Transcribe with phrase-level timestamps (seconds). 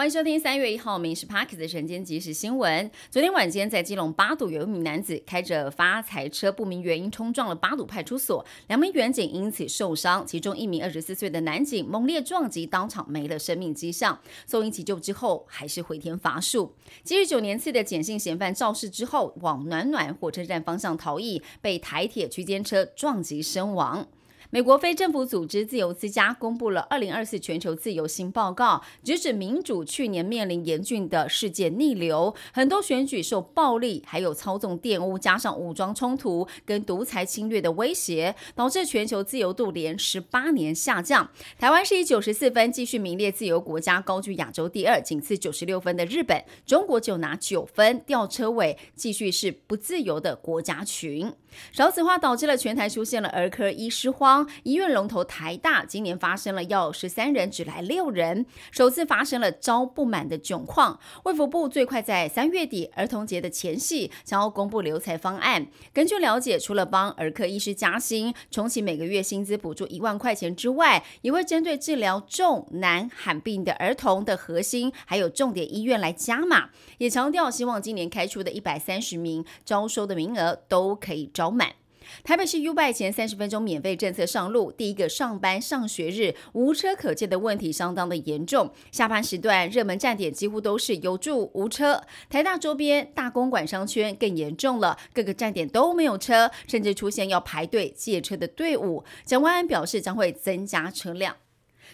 [0.00, 2.90] 欢迎收听三月一号《民事 Park》的晨间即时新闻。
[3.10, 14.18] 昨天晚间，在基隆八堵有一名男子开着发财车，不明原因冲撞了八堵派出所，两名员警因此受伤，其中一名二十四岁的男警猛烈撞击，当场没了生命迹象。
[14.46, 16.74] 送医急救之后，还是回天乏术。
[17.04, 24.08] 基于九年次的简姓嫌犯肇事之后，往暖暖火车站方向逃逸，被台铁区间车撞击身亡。
[24.52, 41.30] 美国非政府组织自由之家公布了二零二四全球自由新报告，直指民主去年面临严峻的世界逆流，很多选举受暴力、还有操纵、玷污，加上武装冲突跟独裁侵略的威胁，导致全球自由度连十八年下降。
[41.56, 46.44] 台湾是以九十四分继续名列自由国家，高居亚洲第二，仅次九十六分的日本。
[46.66, 51.32] 中国就拿九分，吊车尾，继续是不自由的国家群。
[51.72, 61.00] 少子化导致了全台出现了儿科医师荒，医院龙头台大今年发生了要十三人只来六人，首次发生了招不满的窘况。
[61.24, 65.68] 卫福部最快在三月底儿童节的前夕，将要公布留才方案。
[65.94, 81.30] 根据了解，除了帮儿科医师加薪、重启每个月薪资补助一万块钱之外，也会针对治疗重难罕病的儿童的核心还有重点医院来加码，也强调希望今年开出的一百三十名招收的名额都可以。
[81.32, 81.74] 招满，
[82.22, 88.72] 台北市 U 拜前三十分钟免费政策上路，第一个上班上学日无车可借的问题相当的严重。
[88.90, 99.04] 下班时段热门站点几乎都是有住无车，台大周边大公馆商圈更严重了，各个站点都没有车，甚至出现要排队借车的队伍。
[99.24, 101.36] 蒋万安表示将会增加车辆。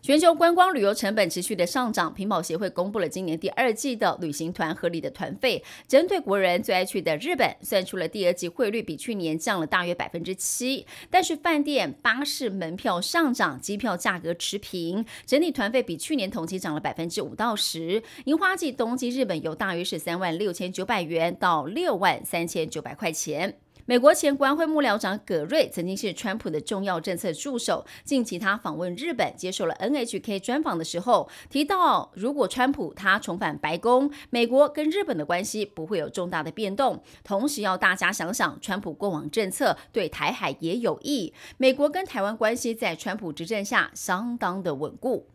[0.00, 18.02] 全球观光旅游成本持续的上涨，屏保协会公布了今年第二季的旅行团合理的团费，针对国人最爱去的日本，算出了第二季汇率比去年降了大约百分之七，但是饭店、巴士门票上涨，机票价格持平，整体团费比去年同期涨了百分之五到十。
[18.24, 23.56] 樱花季冬季日本游大约是三万六千九百元到六万三千九百块钱。
[23.84, 27.84] 美国前国安会幕僚长葛瑞曾经是川普的重要政策助手。
[28.04, 37.02] 近期他访问日本，接受了 NHK 专访的时候，提到如果川普他重返白宫，美国跟日本的关系不会有重大的变动。
[37.24, 41.34] 同时要大家想想，川普过往政策对台海也有益。
[41.56, 45.26] 美国跟台湾关系在川普执政下相当的稳固。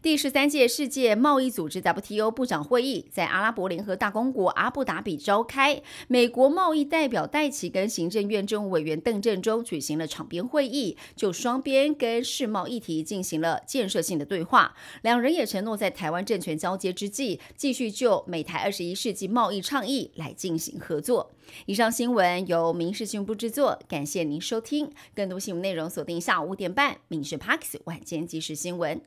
[0.00, 14.74] 第十三届世界贸易组织 WTO 部长会议在阿拉伯联合大公国阿布达比召开，美国贸易代表戴奇跟行政院政务委员邓振中举行了场边会议，就双边跟世贸议题进行了建设性的对话。
[15.02, 21.30] 两人也承诺在台湾政权交接之际，继续就美台二十一世纪贸易倡议来进行合作。
[21.66, 24.90] 以上新闻由民事新闻部制作，感谢您收听。
[25.14, 28.98] 更多新闻内容锁定下午五点半《民事 Parks 晚间即时新闻》。